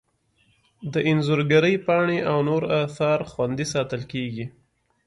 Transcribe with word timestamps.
د 0.93 0.95
انځورګرۍ 1.09 1.75
پاڼې 1.85 2.17
او 2.31 2.37
نور 2.49 2.63
اثار 2.83 3.19
خوندي 3.31 3.65
ساتل 3.73 4.01
کیږي. 4.11 4.45